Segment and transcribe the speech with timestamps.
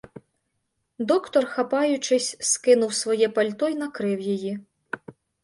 [0.99, 4.59] Доктор, хапаючись скинув своє пальто й накрив її.